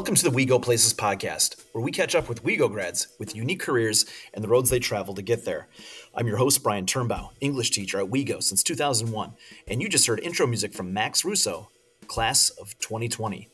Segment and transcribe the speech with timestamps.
[0.00, 3.36] Welcome to the We Go Places podcast, where we catch up with WeGo grads with
[3.36, 5.68] unique careers and the roads they travel to get there.
[6.14, 9.34] I'm your host, Brian Turnbow, English teacher at WeGo since 2001,
[9.68, 11.68] and you just heard intro music from Max Russo,
[12.06, 13.48] class of 2020.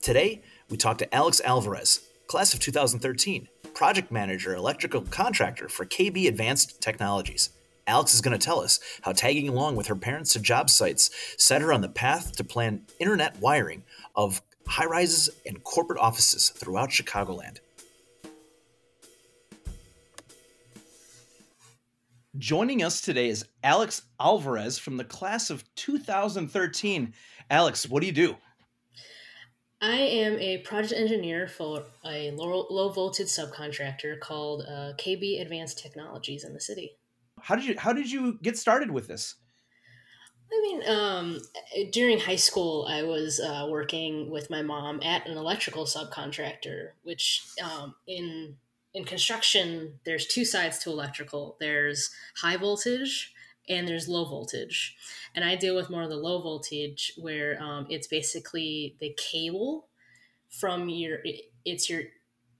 [0.00, 6.28] Today, we talk to Alex Alvarez, class of 2013, project manager, electrical contractor for KB
[6.28, 7.50] Advanced Technologies.
[7.88, 11.10] Alex is going to tell us how tagging along with her parents to job sites
[11.36, 13.82] set her on the path to plan internet wiring
[14.14, 17.58] of high rises and corporate offices throughout Chicagoland.
[22.36, 27.14] Joining us today is Alex Alvarez from the class of 2013.
[27.48, 28.36] Alex, what do you do?
[29.80, 35.78] I am a project engineer for a low, low voltage subcontractor called uh, KB Advanced
[35.78, 36.96] Technologies in the city.
[37.40, 39.36] How did you How did you get started with this?
[40.54, 41.40] I mean, um,
[41.90, 47.44] during high school, I was uh, working with my mom at an electrical subcontractor, which
[47.62, 48.56] um, in
[48.92, 51.56] in construction, there's two sides to electrical.
[51.58, 53.32] There's high voltage
[53.68, 54.96] and there's low voltage,
[55.34, 59.88] and I deal with more of the low voltage, where um, it's basically the cable
[60.50, 61.18] from your
[61.64, 62.02] it's your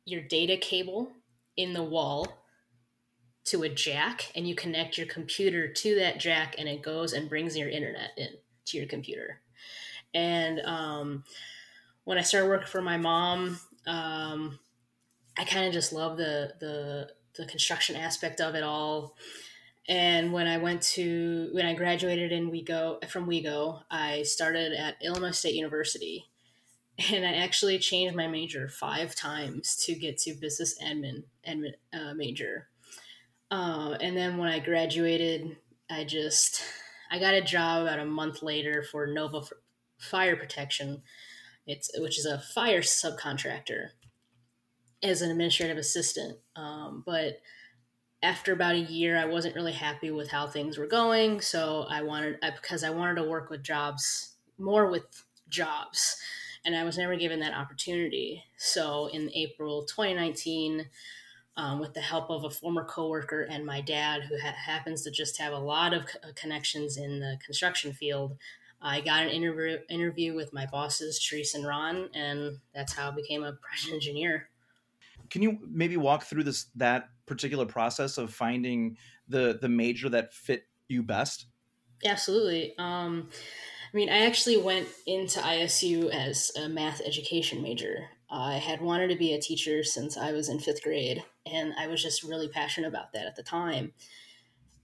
[0.05, 1.12] your data cable
[1.56, 2.44] in the wall
[3.45, 7.28] to a jack and you connect your computer to that jack and it goes and
[7.28, 8.28] brings your internet in
[8.67, 9.41] to your computer.
[10.14, 11.25] And um,
[12.05, 14.59] when i started working for my mom um,
[15.39, 19.17] i kind of just love the, the the construction aspect of it all.
[19.89, 24.97] And when i went to when i graduated in wego from wego i started at
[25.02, 26.27] illinois state university.
[27.13, 32.14] And i actually changed my major five times to get to business admin admin uh,
[32.14, 32.68] major
[33.50, 35.56] uh, and then when I graduated,
[35.90, 36.62] I just
[37.10, 39.42] I got a job about a month later for Nova
[39.98, 41.02] Fire Protection.
[41.66, 43.88] It's which is a fire subcontractor
[45.02, 46.38] as an administrative assistant.
[46.56, 47.40] Um, but
[48.22, 51.40] after about a year, I wasn't really happy with how things were going.
[51.40, 55.05] So I wanted I, because I wanted to work with jobs more with
[55.48, 56.16] jobs,
[56.64, 58.44] and I was never given that opportunity.
[58.56, 60.86] So in April 2019
[61.57, 65.11] um, with the help of a former coworker and my dad, who ha- happens to
[65.11, 68.37] just have a lot of co- connections in the construction field.
[68.83, 73.11] I got an interview interview with my bosses, Therese and Ron, and that's how I
[73.13, 74.48] became a project engineer.
[75.31, 78.97] Can you maybe walk through this that particular process of finding
[79.29, 81.47] the the major that fit you best?
[82.05, 82.75] Absolutely.
[82.79, 83.29] Um,
[83.92, 88.09] I mean, I actually went into ISU as a math education major.
[88.34, 91.86] I had wanted to be a teacher since I was in fifth grade, and I
[91.86, 93.92] was just really passionate about that at the time.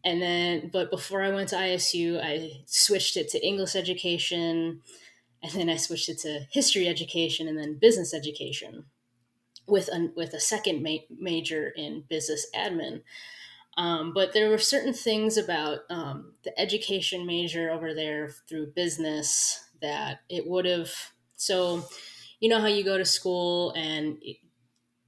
[0.05, 4.83] And then, but before I went to ISU, I switched it to English education,
[5.43, 8.84] and then I switched it to history education, and then business education,
[9.66, 13.03] with a with a second ma- major in business admin.
[13.77, 19.65] Um, but there were certain things about um, the education major over there through business
[19.83, 20.91] that it would have.
[21.37, 21.84] So,
[22.41, 24.19] you know how you go to school and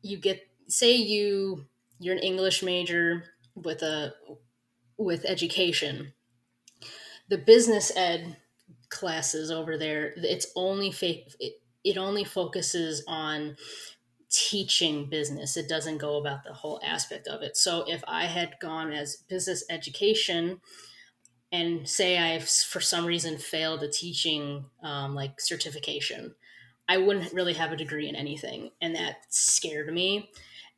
[0.03, 1.67] you get, say, you
[1.99, 4.15] you're an English major with a
[4.99, 6.13] with education.
[7.29, 8.37] The business ed
[8.89, 11.35] classes over there, it's only fake.
[11.41, 13.57] It, it only focuses on
[14.31, 15.57] teaching business.
[15.57, 17.57] It doesn't go about the whole aspect of it.
[17.57, 20.61] So if I had gone as business education
[21.51, 26.35] and say I've for some reason failed a teaching um, like certification,
[26.93, 30.31] I wouldn't really have a degree in anything, and that scared me.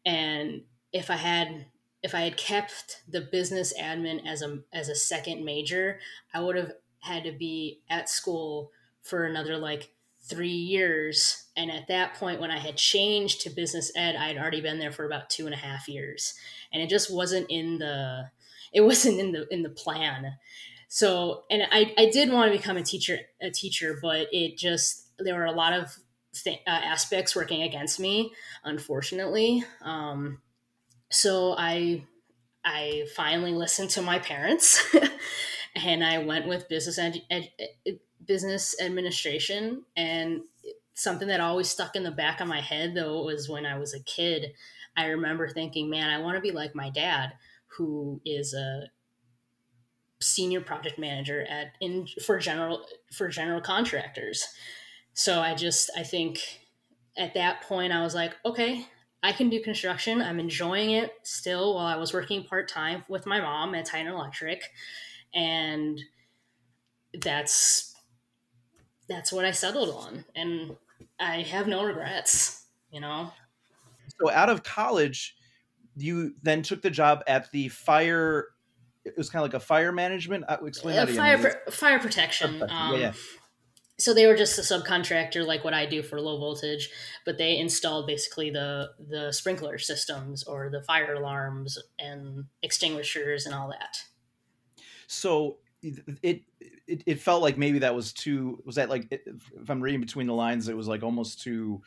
[0.07, 0.63] And
[0.93, 1.67] if I had
[2.05, 5.99] if I had kept the business admin as a as a second major,
[6.33, 8.71] I would have had to be at school
[9.03, 9.91] for another like
[10.21, 11.47] three years.
[11.57, 14.79] And at that point, when I had changed to business ed, I had already been
[14.79, 16.35] there for about two and a half years,
[16.73, 18.31] and it just wasn't in the
[18.73, 20.37] it wasn't in the in the plan.
[20.87, 25.11] So, and I, I did want to become a teacher a teacher, but it just
[25.19, 25.97] there were a lot of
[26.47, 28.33] uh, aspects working against me,
[28.65, 29.65] unfortunately.
[29.83, 30.41] Um,
[31.11, 32.05] so I
[32.65, 34.83] I finally listened to my parents,
[35.77, 37.51] and I went with business ed- ed-
[38.27, 40.41] business administration and
[40.95, 43.95] something that always stuck in the back of my head though was when i was
[43.95, 44.53] a kid
[44.97, 47.33] i remember thinking man i want to be like my dad
[47.67, 48.85] who is a
[50.21, 54.47] senior project manager at in for general for general contractors
[55.15, 56.61] so i just i think
[57.17, 58.87] at that point i was like okay
[59.23, 63.41] i can do construction i'm enjoying it still while i was working part-time with my
[63.41, 64.71] mom at titan electric
[65.35, 66.01] and
[67.21, 67.95] that's
[69.09, 70.25] that's what I settled on.
[70.35, 70.77] And
[71.21, 73.31] I have no regrets, you know.
[74.21, 75.37] So out of college,
[75.97, 78.49] you then took the job at the fire.
[79.05, 80.45] It was kind of like a fire management.
[80.49, 81.53] Uh, explain uh, that fire again.
[81.65, 82.61] pr- fire protection.
[82.61, 83.13] Fire protection, Um, yeah, yeah.
[83.99, 86.91] So they were just a subcontractor, like what I do for low voltage,
[87.25, 93.55] but they installed basically the the sprinkler systems or the fire alarms and extinguishers and
[93.55, 93.99] all that.
[95.07, 96.43] So it,
[96.87, 98.61] it it felt like maybe that was too.
[98.65, 101.83] Was that like if I'm reading between the lines, it was like almost too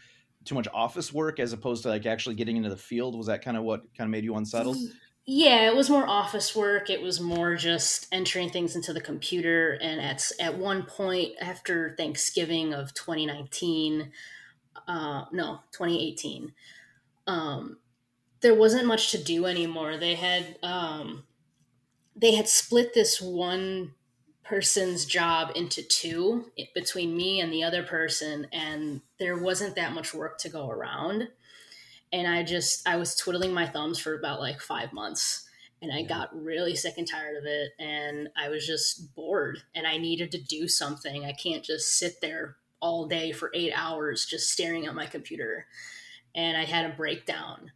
[0.45, 3.17] too much office work as opposed to like actually getting into the field.
[3.17, 4.77] Was that kind of what kind of made you unsettled?
[5.29, 6.89] Yeah, it was more office work.
[6.89, 9.73] It was more just entering things into the computer.
[9.81, 14.11] And at at one point after Thanksgiving of 2019,
[14.87, 16.53] uh, no, 2018,
[17.27, 17.77] um,
[18.41, 19.97] there wasn't much to do anymore.
[19.97, 21.25] They had um,
[22.15, 23.93] they had split this one
[24.43, 30.13] person's job into two between me and the other person, and there wasn't that much
[30.13, 31.29] work to go around
[32.11, 35.47] and I just I was twiddling my thumbs for about like five months,
[35.81, 36.07] and I Yeah.
[36.07, 40.31] got really sick and tired of it, and I was just bored, and I needed
[40.31, 41.25] to do something.
[41.25, 45.67] I can't just sit there all day for eight hours just staring at my computer,
[46.35, 47.71] and I had a breakdown,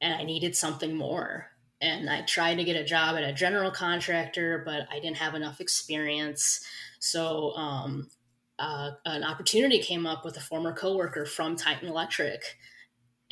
[0.00, 1.48] and I needed something more.
[1.80, 5.34] And I tried to get a job at a general contractor, but I didn't have
[5.34, 6.64] enough experience.
[7.00, 8.08] So um,
[8.56, 12.56] uh, an opportunity came up with a former coworker from Titan Electric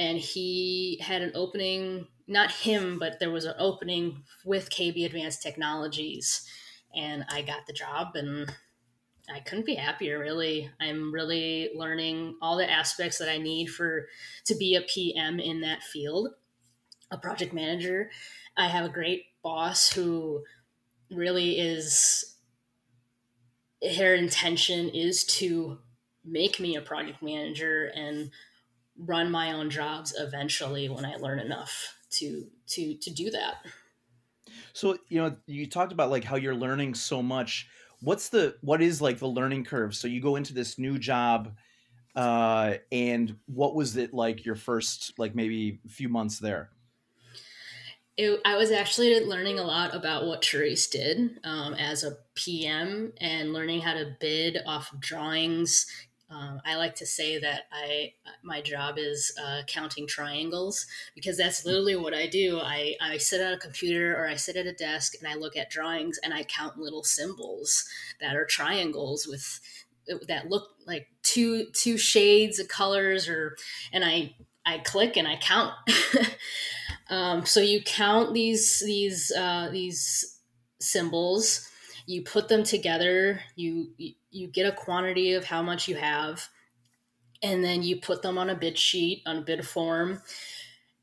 [0.00, 5.42] and he had an opening not him but there was an opening with kb advanced
[5.42, 6.48] technologies
[6.96, 8.50] and i got the job and
[9.32, 10.70] i couldn't be happier really.
[10.80, 14.08] I'm really learning all the aspects that i need for
[14.46, 16.30] to be a pm in that field.
[17.12, 18.10] A project manager.
[18.56, 20.44] I have a great boss who
[21.10, 22.36] really is
[23.96, 25.78] her intention is to
[26.24, 28.30] make me a project manager and
[29.06, 33.64] run my own jobs eventually when I learn enough to to to do that.
[34.72, 37.68] So you know, you talked about like how you're learning so much.
[38.00, 39.94] What's the what is like the learning curve?
[39.94, 41.56] So you go into this new job,
[42.14, 46.70] uh, and what was it like your first like maybe few months there?
[48.16, 53.12] It, I was actually learning a lot about what Therese did um, as a PM
[53.18, 55.86] and learning how to bid off of drawings.
[56.30, 58.12] Um, I like to say that I
[58.42, 62.60] my job is uh, counting triangles because that's literally what I do.
[62.60, 65.56] I, I sit at a computer or I sit at a desk and I look
[65.56, 67.84] at drawings and I count little symbols
[68.20, 69.60] that are triangles with
[70.28, 73.56] that look like two two shades of colors or
[73.92, 74.34] and I
[74.64, 75.74] I click and I count.
[77.10, 80.38] um, so you count these these uh, these
[80.80, 81.66] symbols
[82.06, 83.90] you put them together you
[84.30, 86.48] you get a quantity of how much you have
[87.42, 90.20] and then you put them on a bid sheet on a bid form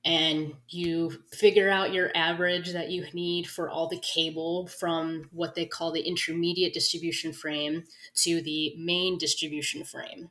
[0.06, 5.54] and you figure out your average that you need for all the cable from what
[5.54, 7.84] they call the intermediate distribution frame
[8.16, 10.30] to the main distribution frame.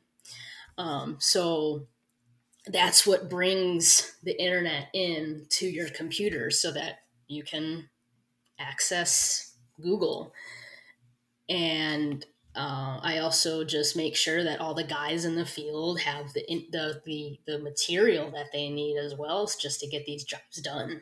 [0.79, 1.85] Um, so
[2.65, 7.89] that's what brings the internet in to your computer so that you can
[8.59, 10.33] access google.
[11.49, 12.25] And
[12.57, 16.43] uh, I also just make sure that all the guys in the field have the,
[16.71, 21.01] the the the material that they need as well, just to get these jobs done.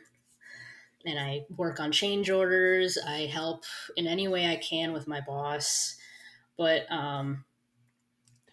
[1.06, 2.98] And I work on change orders.
[2.98, 3.64] I help
[3.96, 5.96] in any way I can with my boss,
[6.58, 7.46] but um,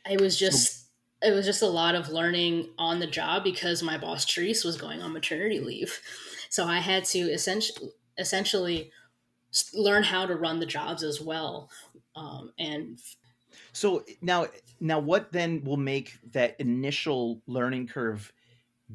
[0.06, 0.87] I was just
[1.23, 4.76] it was just a lot of learning on the job because my boss Therese was
[4.76, 6.00] going on maternity leave,
[6.50, 8.92] so I had to essentially essentially
[9.75, 11.71] learn how to run the jobs as well
[12.14, 12.99] um, and
[13.73, 14.47] so now
[14.80, 18.32] now what then will make that initial learning curve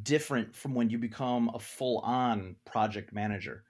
[0.03, 3.63] different from when you become a full-on project manager?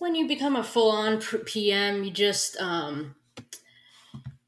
[0.00, 3.14] When you become a full-on pm you just um,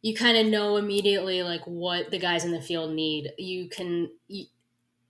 [0.03, 3.33] you kind of know immediately like what the guys in the field need.
[3.39, 4.47] You can you,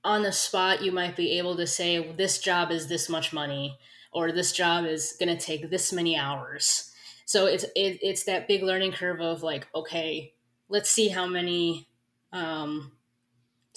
[0.05, 3.33] on the spot you might be able to say well, this job is this much
[3.33, 3.79] money
[4.15, 6.93] or this job is going to take this many hours.
[7.27, 10.33] So it's it, it's that big learning curve of like okay
[10.69, 11.89] let's see how many
[12.33, 12.93] um,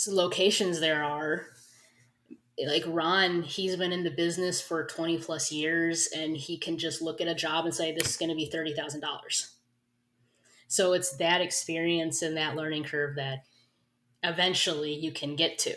[0.07, 1.47] locations there are.
[2.65, 7.03] Like ron he's been in the business for 20 plus years and he can just
[7.03, 9.51] look at a job and say this is going to be $30000
[10.67, 13.43] so it's that experience and that learning curve that
[14.23, 15.75] eventually you can get to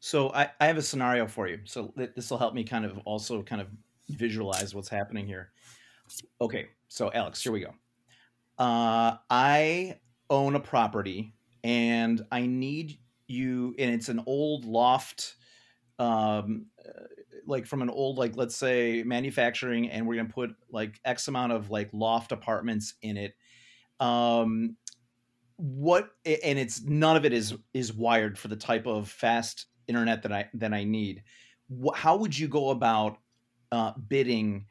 [0.00, 2.98] so I, I have a scenario for you so this will help me kind of
[2.98, 3.68] also kind of
[4.08, 5.50] visualize what's happening here.
[6.40, 7.74] Okay, so Alex, here we go.
[8.58, 10.00] Uh, I
[10.30, 15.34] own a property and I need you, and it's an old loft,
[15.98, 17.02] um, uh,
[17.46, 21.52] like from an old, like let's say manufacturing, and we're gonna put like X amount
[21.52, 23.34] of like loft apartments in it.
[24.00, 24.76] Um,
[25.56, 30.22] what and it's none of it is is wired for the type of fast internet
[30.22, 31.22] that I that I need.
[31.94, 33.18] How would you go about
[33.72, 34.66] uh, bidding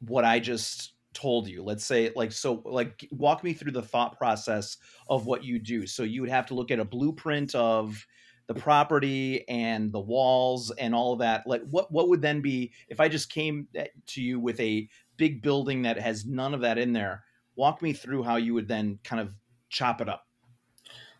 [0.00, 1.62] what I just told you?
[1.62, 4.76] Let's say like so like walk me through the thought process
[5.08, 5.86] of what you do.
[5.86, 8.04] So you would have to look at a blueprint of
[8.46, 11.46] the property and the walls and all of that.
[11.46, 13.68] Like what what would then be if i just came
[14.06, 17.24] to you with a big building that has none of that in there
[17.58, 19.34] walk me through how you would then kind of
[19.68, 20.27] chop it up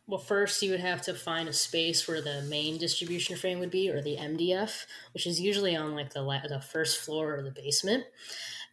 [0.09, 3.71] well, first you would have to find a space where the main distribution frame would
[3.71, 7.43] be, or the MDF, which is usually on like the la- the first floor or
[7.43, 8.05] the basement.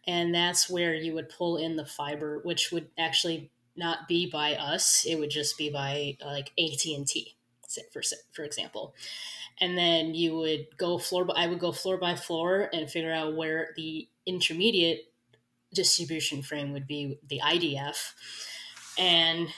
[0.06, 4.54] And that's where you would pull in the fiber which would actually not be by
[4.54, 5.04] us.
[5.06, 7.36] It would just be by uh, like AT&T
[7.92, 8.00] for
[8.32, 8.94] for example.
[9.60, 13.12] And then you would go floor by I would go floor by floor and figure
[13.12, 15.12] out where the intermediate
[15.74, 18.12] distribution frame would be the IDF
[18.98, 19.48] and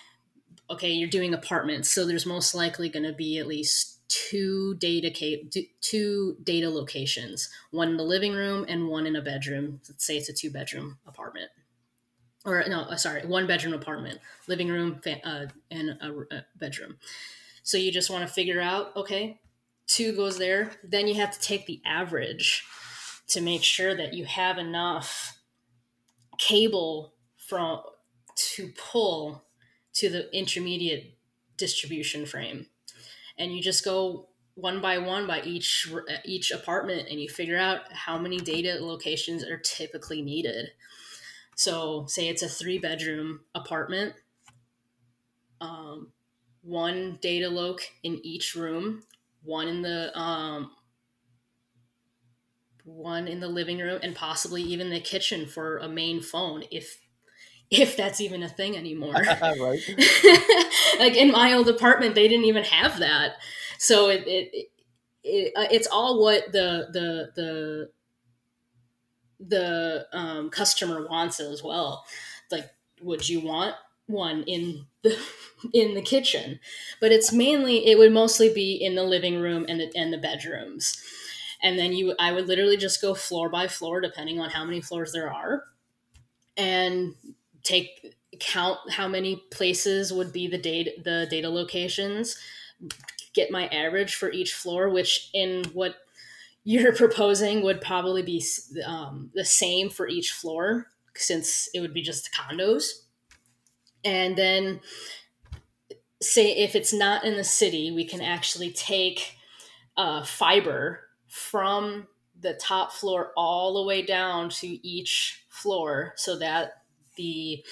[0.71, 5.11] okay you're doing apartments so there's most likely going to be at least two data
[5.81, 10.17] two data locations one in the living room and one in a bedroom let's say
[10.17, 11.51] it's a two bedroom apartment.
[12.45, 16.97] Or no uh, sorry one bedroom apartment living room uh, and a, a bedroom.
[17.63, 19.41] So you just want to figure out okay
[19.87, 22.65] two goes there then you have to take the average
[23.29, 25.39] to make sure that you have enough
[26.39, 27.83] cable from
[28.37, 29.45] to pull
[29.99, 31.17] to the intermediate
[31.57, 32.67] distribution frame.
[33.37, 35.88] And you just go one by one by each
[36.25, 40.71] each apartment and you figure out how many data locations are typically needed.
[41.55, 44.14] So say it's a three bedroom apartment
[45.61, 46.12] um,
[46.62, 49.02] one data loc in each room
[49.43, 50.71] one in the um,
[52.85, 56.99] one in the living room and possibly even the kitchen for a main phone if
[57.71, 59.13] if that's even a thing anymore.
[59.43, 59.81] right.
[60.99, 63.33] like in my old apartment, they didn't even have that.
[63.79, 64.71] So it, it,
[65.25, 67.91] it uh, it's all what the the the
[69.41, 72.05] the um, customer wants as well.
[72.51, 72.71] Like,
[73.03, 73.75] would you want
[74.07, 75.17] one in the
[75.73, 76.61] in the kitchen?
[77.01, 80.19] But it's mainly it would mostly be in the living room and the and the
[80.19, 81.03] bedrooms.
[81.61, 84.81] And then you, I would literally just go floor by floor, depending on how many
[84.81, 85.65] floors there are,
[86.57, 87.15] and
[87.62, 92.37] take count how many places would be the data the data locations
[93.35, 95.97] get my average for each floor which in what
[96.65, 98.45] you're proposing would probably be
[98.85, 100.87] um, the same for each floor
[101.17, 102.91] since it would be just condos.
[104.05, 104.81] And then
[106.21, 109.37] say if it's not in the city we can actually take
[109.97, 112.07] uh, fiber from
[112.38, 116.83] the top floor all the way down to each floor so that
[117.19, 117.63] the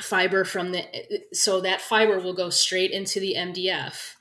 [0.00, 0.84] fiber from the
[1.32, 4.14] so that fiber will go straight into the MDF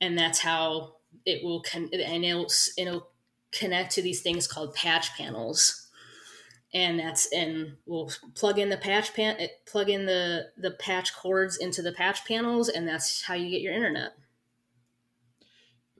[0.00, 0.94] and that's how
[1.24, 3.08] it will con- and it'll, it'll
[3.52, 5.88] connect to these things called patch panels.
[6.74, 9.36] And that's and we'll plug in the patch pan
[9.66, 13.62] plug in the the patch cords into the patch panels and that's how you get
[13.62, 14.12] your internet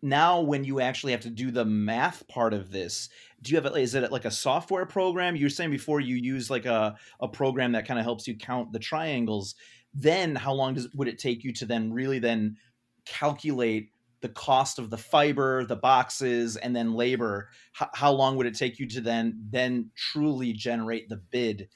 [0.02, 3.08] now when you actually have to do the math part of this
[3.42, 5.36] do you have is it like a software program?
[5.36, 8.36] You were saying before you use like a, a program that kind of helps you
[8.36, 9.54] count the triangles.
[9.94, 12.56] Then how long does would it take you to then really then
[13.04, 17.50] calculate the cost of the fiber the boxes and then labor?
[17.80, 21.68] H- how long would it take you to then then truly generate the bid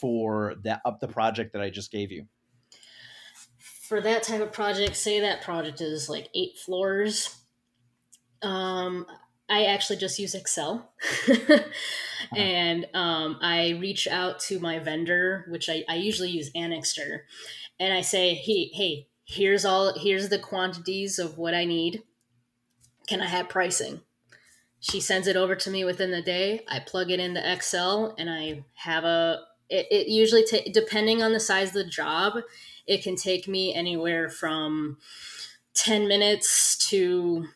[0.00, 2.26] for that up the project that i just gave you?
[3.58, 7.37] For that type of project say that project is like eight floors
[8.42, 9.06] um,
[9.48, 10.92] I actually just use Excel.
[11.28, 12.36] uh-huh.
[12.36, 17.20] And um, I reach out to my vendor, which I, I usually use Anixter,
[17.80, 22.02] and I say, hey, hey, here's all here's the quantities of what I need.
[23.06, 24.00] Can I have pricing?
[24.80, 26.64] She sends it over to me within the day.
[26.68, 31.32] I plug it into Excel and I have a it, it usually ta- depending on
[31.32, 32.38] the size of the job,
[32.86, 34.98] it can take me anywhere from
[35.74, 37.46] 10 minutes to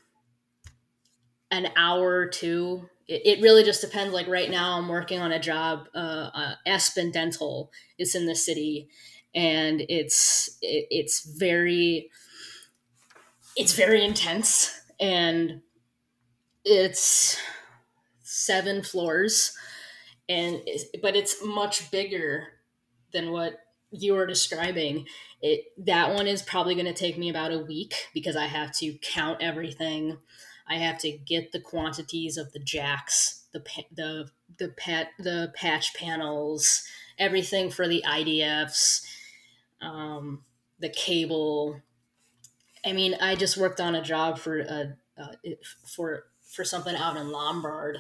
[1.52, 2.88] an hour or two.
[3.06, 4.12] It, it, really just depends.
[4.12, 5.86] Like right now, I'm working on a job.
[5.94, 8.88] Uh, uh, Aspen Dental is in the city,
[9.34, 12.10] and it's it, it's very
[13.56, 15.60] it's very intense, and
[16.64, 17.38] it's
[18.22, 19.56] seven floors,
[20.28, 20.60] and
[21.00, 22.48] but it's much bigger
[23.12, 23.58] than what
[23.92, 25.06] you were describing,
[25.40, 28.72] it that one is probably going to take me about a week because I have
[28.78, 30.18] to count everything.
[30.68, 33.62] I have to get the quantities of the jacks, the
[33.94, 36.84] the the pat the patch panels,
[37.18, 39.04] everything for the IDFs,
[39.80, 40.44] um,
[40.78, 41.80] the cable.
[42.84, 45.32] I mean, I just worked on a job for a uh,
[45.86, 47.98] for for something out in Lombard,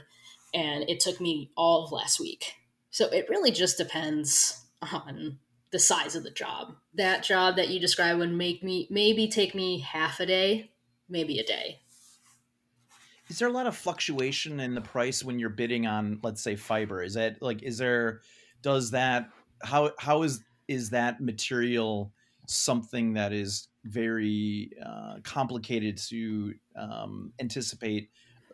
[0.54, 2.54] and it took me all of last week.
[2.90, 5.38] So it really just depends on
[5.70, 6.76] the size of the job.
[6.94, 10.70] That job that you described would make me maybe take me half a day,
[11.08, 11.80] maybe a day.
[13.32, 16.54] Is there a lot of fluctuation in the price when you're bidding on, let's say,
[16.54, 17.02] fiber?
[17.02, 18.20] Is that like, is there,
[18.60, 19.30] does that,
[19.62, 22.12] how, how is, is that material
[22.46, 28.10] something that is very uh, complicated to um, anticipate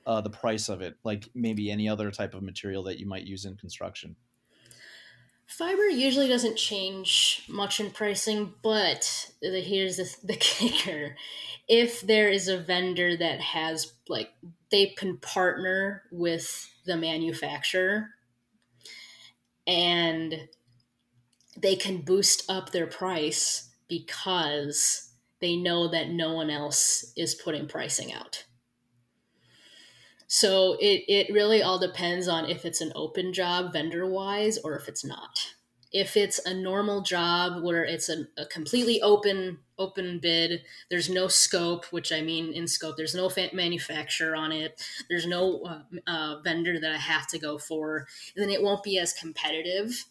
[0.06, 3.24] uh, the price of it, like maybe any other type of material that you might
[3.24, 4.14] use in construction?
[5.48, 11.16] Fiber usually doesn't change much in pricing, but the, here's the, the kicker.
[11.66, 14.30] If there is a vendor that has, like,
[14.70, 18.08] they can partner with the manufacturer
[19.66, 20.48] and
[21.56, 27.68] they can boost up their price because they know that no one else is putting
[27.68, 28.44] pricing out.
[30.26, 34.76] So it, it really all depends on if it's an open job vendor wise or
[34.76, 35.54] if it's not.
[35.92, 41.28] If it's a normal job where it's a, a completely open open bid, there's no
[41.28, 46.40] scope, which I mean in scope, there's no manufacturer on it, there's no uh, uh,
[46.42, 50.04] vendor that I have to go for, then it won't be as competitive.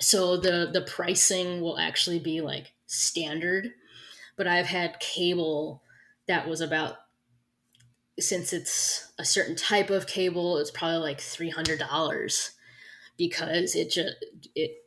[0.00, 3.70] So the the pricing will actually be like standard.
[4.36, 5.82] But I've had cable
[6.26, 6.96] that was about
[8.18, 12.52] since it's a certain type of cable, it's probably like three hundred dollars
[13.16, 14.14] because it just
[14.54, 14.78] it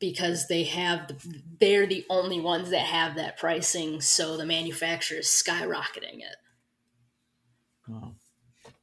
[0.00, 5.18] because they have the, they're the only ones that have that pricing, so the manufacturer
[5.18, 6.36] is skyrocketing it.
[7.88, 8.14] Wow.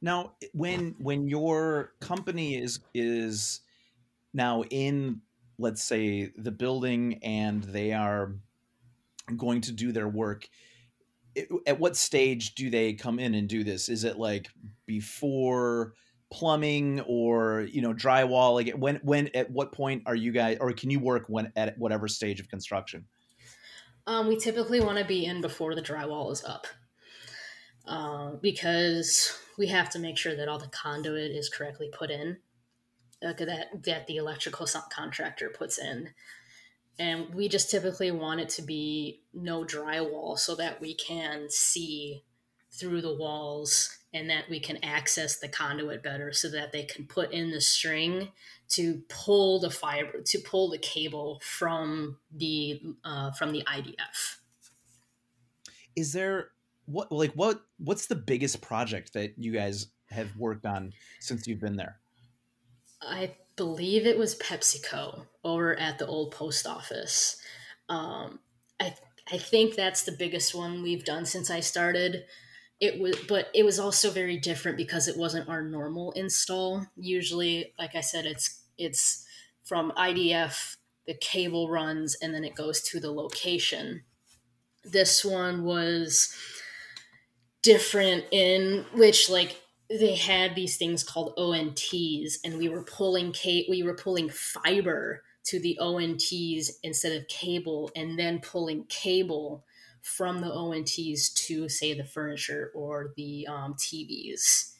[0.00, 3.60] Now, when when your company is is
[4.34, 5.20] now in,
[5.58, 8.34] let's say, the building, and they are
[9.36, 10.48] going to do their work,
[11.66, 13.88] at what stage do they come in and do this?
[13.88, 14.48] Is it like
[14.86, 15.94] before
[16.32, 18.54] plumbing or you know drywall?
[18.54, 21.78] Like when when at what point are you guys or can you work when at
[21.78, 23.04] whatever stage of construction?
[24.06, 26.66] Um, we typically want to be in before the drywall is up
[27.86, 32.38] uh, because we have to make sure that all the conduit is correctly put in
[33.24, 36.10] uh, that that the electrical contractor puts in
[36.98, 42.22] and we just typically want it to be no drywall so that we can see
[42.72, 47.06] through the walls and that we can access the conduit better so that they can
[47.06, 48.28] put in the string
[48.68, 54.36] to pull the fiber to pull the cable from the uh, from the idf
[55.94, 56.48] is there
[56.86, 61.60] what like what what's the biggest project that you guys have worked on since you've
[61.60, 61.98] been there
[63.02, 67.36] i believe it was PepsiCo over at the old post office.
[67.88, 68.40] Um,
[68.80, 68.94] I
[69.30, 72.24] I think that's the biggest one we've done since I started.
[72.82, 76.84] It was, but it was also very different because it wasn't our normal install.
[76.96, 79.24] Usually, like I said, it's it's
[79.62, 80.74] from IDF,
[81.06, 84.02] the cable runs, and then it goes to the location.
[84.82, 86.34] This one was
[87.62, 93.68] different in which like they had these things called ONTs, and we were pulling ca-
[93.70, 99.64] we were pulling fiber to the ONTs instead of cable, and then pulling cable
[100.02, 104.74] from the ONTs to say the furniture or the um, TVs.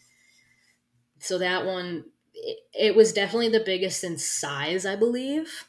[1.21, 2.05] So that one,
[2.35, 5.67] it, it was definitely the biggest in size, I believe,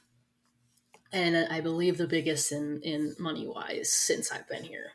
[1.12, 4.94] and I believe the biggest in in money wise since I've been here.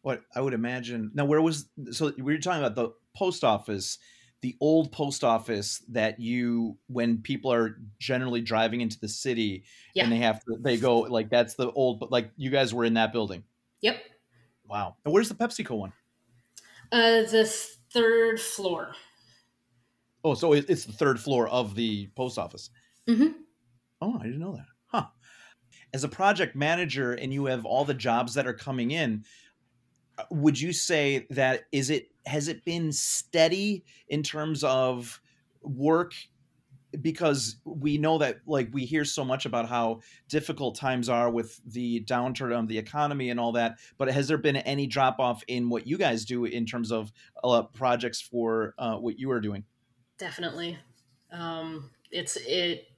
[0.00, 3.98] What I would imagine now, where was so we were talking about the post office
[4.42, 10.02] the old post office that you when people are generally driving into the city yeah.
[10.02, 12.84] and they have to they go like that's the old but like you guys were
[12.84, 13.44] in that building
[13.82, 13.96] yep.
[14.66, 14.96] Wow.
[15.04, 15.92] And where's the pepsico one?
[16.90, 17.44] Uh the
[17.92, 18.94] third floor.
[20.24, 22.70] Oh so it's the third floor of the post office.
[23.08, 23.32] Mm-hmm.
[24.00, 24.66] oh i didn't know that.
[24.86, 25.06] Huh.
[25.92, 29.24] As a project manager and you have all the jobs that are coming in
[30.18, 35.20] uh, would you say that is it has it been steady in terms of
[35.62, 36.14] work
[37.00, 41.60] because we know that like we hear so much about how difficult times are with
[41.66, 45.42] the downturn of the economy and all that but has there been any drop off
[45.48, 47.12] in what you guys do in terms of
[47.44, 49.64] uh, projects for uh, what you are doing
[50.18, 50.78] definitely
[51.32, 52.88] um, it's it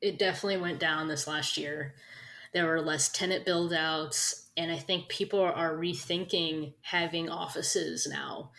[0.00, 1.94] it definitely went down this last year.
[2.52, 8.50] There were less tenant build outs, and I think people are rethinking having offices now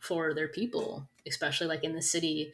[0.00, 2.52] for their people, especially like in the city,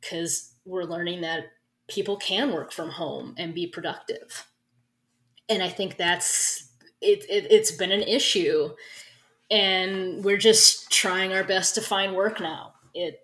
[0.00, 1.46] because we're learning that
[1.88, 4.46] people can work from home and be productive.
[5.48, 8.70] And I think that's it, it it's been an issue
[9.50, 12.74] and we're just trying our best to find work now.
[12.94, 13.20] It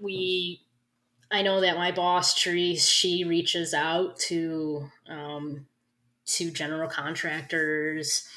[0.00, 0.60] we
[1.30, 5.66] I know that my boss Therese she reaches out to um,
[6.26, 8.28] to general contractors.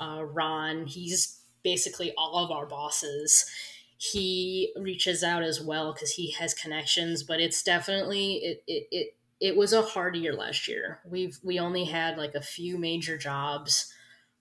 [0.00, 3.50] Uh, Ron he's basically all of our bosses.
[3.98, 9.16] He reaches out as well because he has connections, but it's definitely it, it it
[9.40, 11.00] it was a hard year last year.
[11.06, 13.92] We've we only had like a few major jobs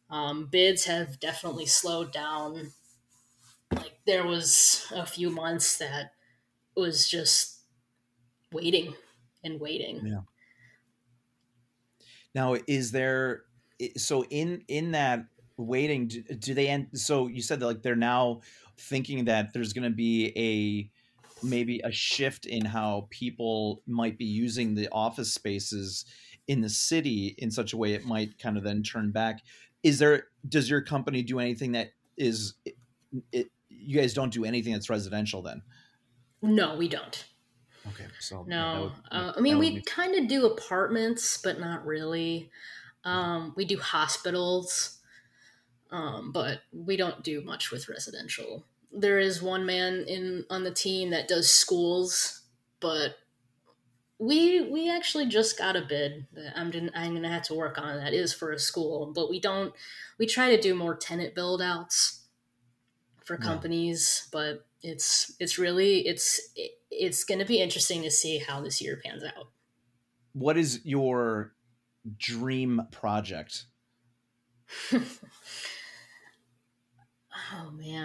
[0.09, 2.73] um, bids have definitely slowed down.
[3.71, 6.13] Like there was a few months that
[6.75, 7.61] was just
[8.51, 8.95] waiting
[9.43, 10.05] and waiting.
[10.05, 10.21] Yeah.
[12.33, 13.43] Now, is there
[13.95, 15.25] so in in that
[15.57, 16.07] waiting?
[16.07, 16.87] Do, do they end?
[16.93, 18.41] So you said that like they're now
[18.77, 20.89] thinking that there's going to be a
[21.43, 26.05] maybe a shift in how people might be using the office spaces
[26.47, 29.41] in the city in such a way it might kind of then turn back
[29.83, 32.75] is there does your company do anything that is it,
[33.31, 35.61] it, you guys don't do anything that's residential then
[36.41, 37.25] no we don't
[37.87, 39.81] okay so no would, uh, i mean we be...
[39.81, 42.49] kind of do apartments but not really
[43.03, 44.96] um, we do hospitals
[45.91, 50.71] um, but we don't do much with residential there is one man in on the
[50.71, 52.41] team that does schools
[52.79, 53.15] but
[54.19, 57.97] we we actually just got a bid that I'm I'm gonna have to work on.
[57.97, 59.73] That is for a school, but we don't.
[60.17, 62.23] We try to do more tenant build outs
[63.23, 66.39] for companies, but it's it's really it's
[66.89, 69.49] it's going to be interesting to see how this year pans out.
[70.33, 71.53] What is your
[72.17, 73.65] dream project?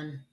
[0.03, 0.25] man.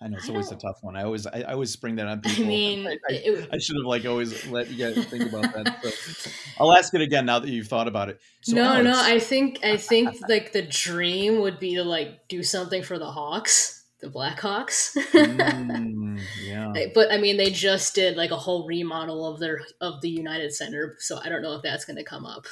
[0.00, 0.96] I know it's I always a tough one.
[0.96, 2.44] I always I, I always spring that on people.
[2.44, 3.48] I mean, I, I, it...
[3.52, 5.84] I, should have like always let you guys think about that.
[5.92, 6.30] So
[6.60, 8.20] I'll ask it again now that you've thought about it.
[8.42, 8.84] So no, Alex...
[8.84, 12.98] no, I think I think like the dream would be to like do something for
[12.98, 14.96] the Hawks, the Blackhawks.
[15.12, 16.72] mm, yeah.
[16.94, 20.54] But I mean, they just did like a whole remodel of their of the United
[20.54, 22.46] Center, so I don't know if that's going to come up.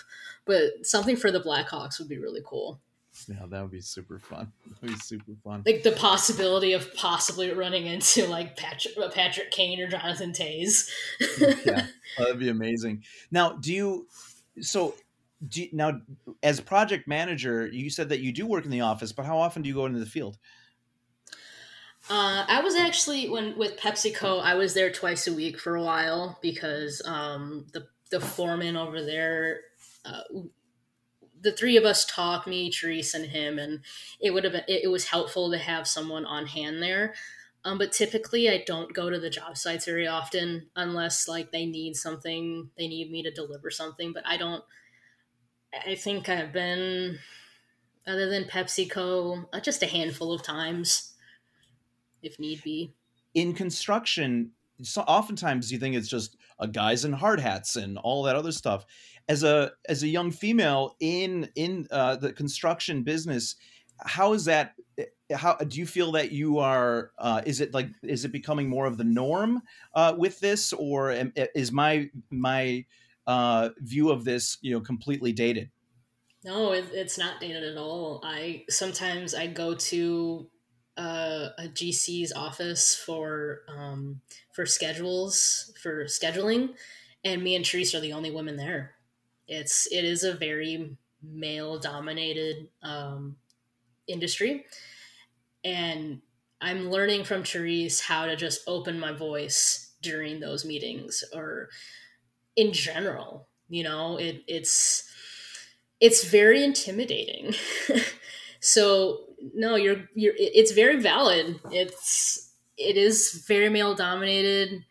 [0.45, 2.81] But something for the Blackhawks would be really cool.
[3.29, 4.53] Yeah, that would be super fun.
[4.67, 5.63] That would be super fun.
[5.67, 10.89] Like the possibility of possibly running into like Patrick, uh, Patrick Kane or Jonathan Toews.
[11.65, 11.87] yeah,
[12.19, 13.05] that'd be amazing.
[13.31, 14.07] Now, do you?
[14.61, 14.95] So,
[15.47, 16.01] do you, now
[16.43, 19.63] as project manager, you said that you do work in the office, but how often
[19.63, 20.39] do you go into the field?
[22.09, 25.83] Uh, I was actually when with PepsiCo, I was there twice a week for a
[25.83, 29.61] while because um, the the foreman over there
[30.05, 30.23] uh,
[31.47, 33.81] the three of us talk, me, Therese, and him, and
[34.21, 37.15] it would have been it, it was helpful to have someone on hand there.
[37.65, 41.65] Um, but typically, I don't go to the job sites very often unless like they
[41.65, 44.13] need something, they need me to deliver something.
[44.13, 44.65] But I don't.
[45.87, 47.19] I think I've been,
[48.07, 51.13] other than PepsiCo, uh, just a handful of times,
[52.23, 52.93] if need be.
[53.35, 54.51] In construction,
[54.83, 58.53] so oftentimes you think it's just a guys in hard hats and all that other
[58.53, 58.85] stuff
[59.29, 63.57] as a as a young female in in uh, the construction business
[64.05, 67.89] how is that eh, how do you feel that you are uh, is it like
[68.03, 69.63] is it becoming more of the norm
[69.95, 70.73] uh, with this?
[70.73, 72.85] Or am, eh, is my my
[73.27, 75.71] uh, view of this you know completely dated?
[76.45, 78.21] No it, it's not dated at all.
[78.25, 80.49] I sometimes i go to
[80.97, 84.21] uh, a gc's office for um,
[84.53, 86.71] for schedules for scheduling
[87.23, 88.96] and me and Therese are the only women there
[89.49, 93.37] it's it is a very male dominated um,
[94.07, 94.65] industry,
[95.65, 96.21] and
[96.61, 101.69] I'm learning from Therese how to just open my voice during those meetings or
[102.57, 103.49] in general.
[103.69, 105.11] You know, it, it's
[106.01, 107.55] it's very intimidating.
[108.61, 111.61] so no, you're you're it's very valid.
[111.71, 114.85] It's it is very male dominated.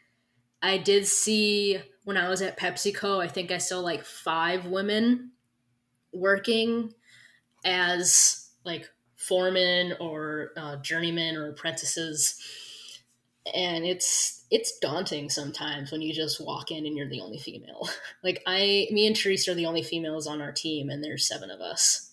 [0.61, 5.31] I did see when I was at PepsiCo, I think I saw like five women
[6.13, 6.93] working
[7.65, 12.39] as like foremen or uh, journeymen or apprentices,
[13.53, 17.89] and it's it's daunting sometimes when you just walk in and you're the only female.
[18.23, 21.49] like I, me and Teresa are the only females on our team, and there's seven
[21.49, 22.11] of us.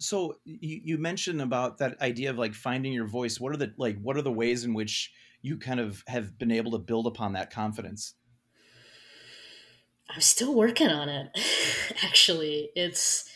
[0.00, 3.38] So you, you mentioned about that idea of like finding your voice.
[3.38, 4.00] What are the like?
[4.00, 7.34] What are the ways in which you kind of have been able to build upon
[7.34, 8.14] that confidence?
[10.08, 11.38] I'm still working on it.
[12.04, 13.28] Actually, it's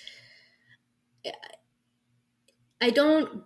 [2.82, 3.44] I don't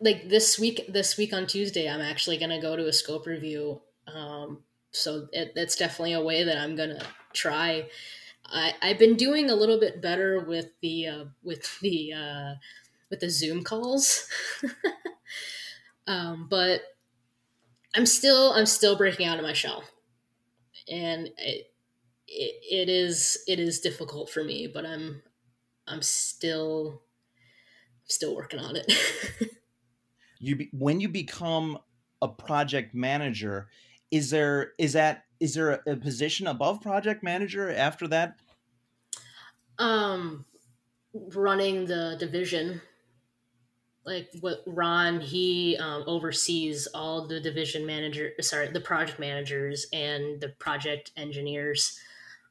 [0.00, 0.86] like this week.
[0.88, 3.80] This week on Tuesday, I'm actually to go to a scope review.
[4.06, 7.88] Um, so it, it's definitely a way that I'm to try.
[8.46, 12.54] I, I've been doing a little bit better with the uh, with the uh,
[13.10, 14.28] with the Zoom calls,
[16.06, 16.82] um, but
[17.96, 19.82] I'm still I'm still breaking out of my shell,
[20.88, 21.72] and it,
[22.28, 24.66] it, it is it is difficult for me.
[24.66, 25.22] But I'm
[25.86, 27.02] I'm still
[28.04, 28.92] still working on it.
[30.38, 31.78] you be, when you become
[32.22, 33.68] a project manager,
[34.10, 38.36] is there is that is there a, a position above project manager after that?
[39.78, 40.46] Um,
[41.34, 42.80] running the division
[44.06, 50.40] like what Ron he um, oversees all the division manager sorry the project managers and
[50.40, 51.98] the project engineers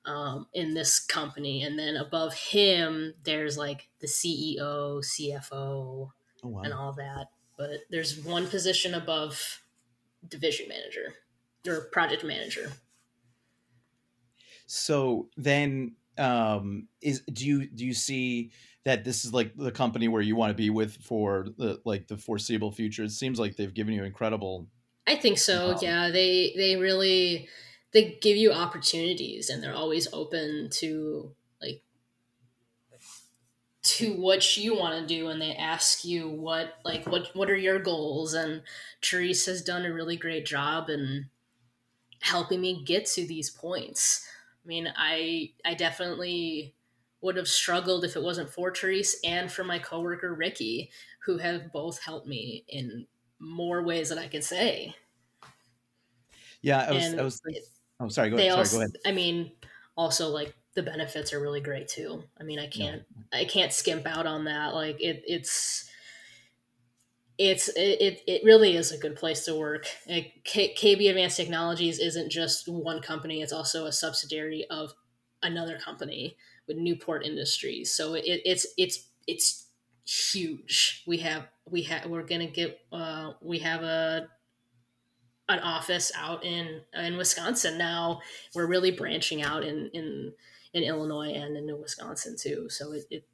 [0.05, 1.63] um, in this company.
[1.63, 6.11] And then above him there's like the CEO CFO oh,
[6.43, 6.61] wow.
[6.61, 7.27] and all that.
[7.57, 9.61] But there's one position above
[10.27, 11.15] division manager
[11.67, 12.71] or project manager.
[14.67, 18.51] So then um is do you do you see
[18.85, 22.07] that this is like the company where you want to be with for the like
[22.07, 23.03] the foreseeable future?
[23.03, 24.67] It seems like they've given you incredible
[25.07, 25.71] i think so.
[25.71, 27.47] um, yeah they they really
[27.95, 31.81] they give you opportunities and they're always open to like
[33.83, 37.57] to what you want to do and they ask you what like what what are
[37.57, 38.61] your goals and
[39.03, 41.29] Therese has done a really great job in
[42.21, 44.27] helping me get to these points
[44.65, 46.75] I mean, I I definitely
[47.21, 50.91] would have struggled if it wasn't for Therese and for my coworker Ricky,
[51.25, 53.07] who have both helped me in
[53.39, 54.95] more ways than I can say.
[56.61, 57.05] Yeah, I was.
[57.05, 57.63] And I was thinking,
[57.99, 58.29] oh, sorry.
[58.29, 58.97] Go, sorry, also, go ahead.
[59.05, 59.51] I mean,
[59.95, 62.23] also like the benefits are really great too.
[62.39, 63.03] I mean, I can't.
[63.33, 64.73] I can't skimp out on that.
[64.73, 65.89] Like it, it's
[67.37, 69.87] it's it, it really is a good place to work.
[70.07, 74.93] K- KB Advanced Technologies isn't just one company; it's also a subsidiary of
[75.43, 77.91] another company with Newport Industries.
[77.93, 79.69] So it, it's it's it's
[80.05, 81.03] huge.
[81.05, 84.29] We have we have we're gonna get uh, we have a
[85.47, 88.21] an office out in in Wisconsin now.
[88.53, 90.33] We're really branching out in in
[90.73, 92.67] in Illinois and in Wisconsin too.
[92.69, 93.27] So it, it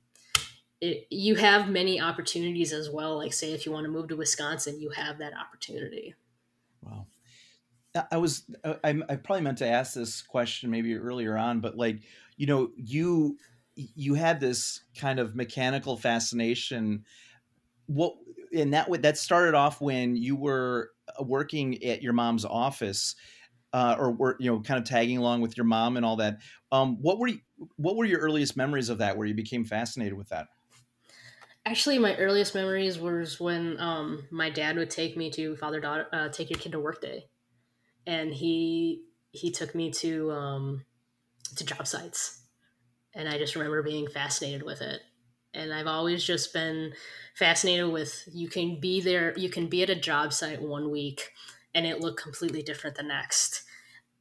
[0.81, 3.17] it, you have many opportunities as well.
[3.17, 6.15] Like, say, if you want to move to Wisconsin, you have that opportunity.
[6.81, 7.05] Wow.
[8.09, 11.99] I was, I, I probably meant to ask this question maybe earlier on, but like,
[12.35, 13.37] you know, you,
[13.75, 17.05] you had this kind of mechanical fascination.
[17.85, 18.15] What,
[18.55, 23.15] and that, that started off when you were uh, working at your mom's office.
[23.73, 26.39] Uh, or were you know kind of tagging along with your mom and all that.
[26.73, 27.39] Um, what were you,
[27.77, 30.47] what were your earliest memories of that, where you became fascinated with that?
[31.65, 36.07] Actually, my earliest memories was when um, my dad would take me to father daughter
[36.11, 37.29] uh, take your kid to work day,
[38.07, 40.85] and he he took me to um,
[41.55, 42.41] to job sites,
[43.13, 45.01] and I just remember being fascinated with it.
[45.53, 46.93] And I've always just been
[47.35, 51.31] fascinated with you can be there, you can be at a job site one week,
[51.73, 53.63] and it look completely different the next.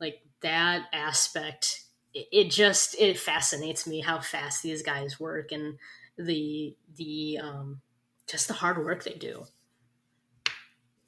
[0.01, 5.79] Like that aspect, it, it just it fascinates me how fast these guys work and
[6.17, 7.81] the the um,
[8.27, 9.47] just the hard work they do.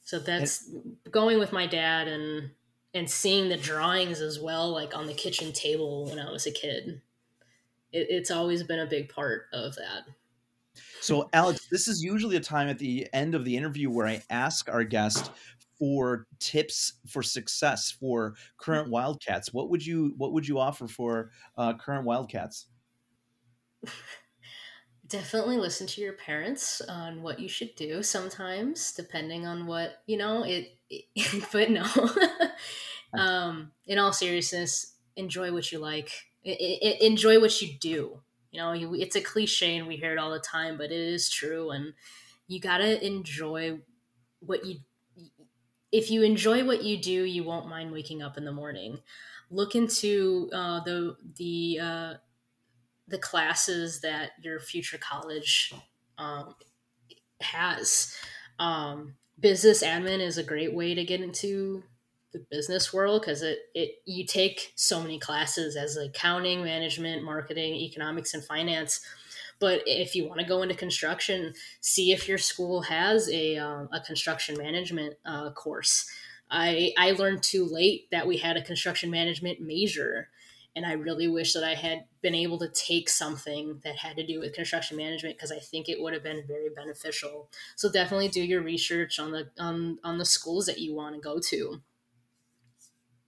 [0.02, 0.68] So that's
[1.10, 2.50] going with my dad and
[2.94, 6.50] and seeing the drawings as well, like on the kitchen table when I was a
[6.50, 7.00] kid.
[7.92, 10.04] It, it's always been a big part of that.
[11.00, 14.22] So, Alex, this is usually a time at the end of the interview where I
[14.30, 15.30] ask our guest
[15.78, 19.52] for tips for success for current Wildcats.
[19.52, 22.66] What would you What would you offer for uh, current Wildcats?
[25.12, 30.16] definitely listen to your parents on what you should do sometimes depending on what you
[30.16, 31.84] know it, it but no
[33.20, 36.10] um in all seriousness enjoy what you like
[36.44, 40.12] it, it, enjoy what you do you know you, it's a cliche and we hear
[40.12, 41.94] it all the time but it is true and
[42.48, 43.78] you gotta enjoy
[44.40, 44.78] what you
[45.90, 48.98] if you enjoy what you do you won't mind waking up in the morning
[49.50, 52.14] look into uh, the the uh,
[53.08, 55.72] the classes that your future college
[56.18, 56.54] um,
[57.40, 58.16] has.
[58.58, 61.84] Um, business admin is a great way to get into
[62.32, 67.74] the business world because it, it you take so many classes as accounting, management, marketing,
[67.74, 69.00] economics, and finance.
[69.60, 73.88] But if you want to go into construction, see if your school has a, um,
[73.92, 76.10] a construction management uh, course.
[76.50, 80.28] I, I learned too late that we had a construction management major
[80.74, 84.26] and I really wish that I had been able to take something that had to
[84.26, 87.48] do with construction management because I think it would have been very beneficial.
[87.76, 91.20] So definitely do your research on the on on the schools that you want to
[91.20, 91.82] go to.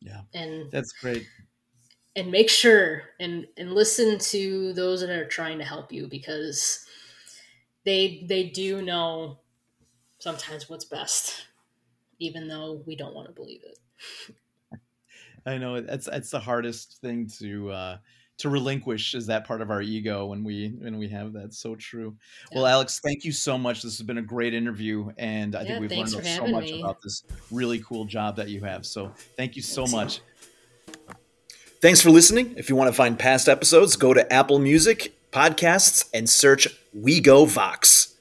[0.05, 0.21] Yeah.
[0.35, 1.27] And that's great.
[2.15, 6.87] And make sure and and listen to those that are trying to help you because
[7.85, 9.41] they they do know
[10.19, 11.47] sometimes what's best
[12.19, 14.37] even though we don't want to believe it.
[15.47, 17.99] I know it's that's the hardest thing to uh,
[18.39, 21.55] to relinquish is that part of our ego when we when we have that.
[21.55, 22.17] So true.
[22.51, 22.59] Yeah.
[22.59, 23.83] Well, Alex, thank you so much.
[23.83, 26.81] This has been a great interview, and I yeah, think we've learned so much me.
[26.81, 28.85] about this really cool job that you have.
[28.87, 29.93] So thank you so Thanks.
[29.93, 30.21] much.
[31.81, 32.55] Thanks for listening.
[32.57, 37.21] If you want to find past episodes, go to Apple Music podcasts and search We
[37.21, 38.14] Go Vox.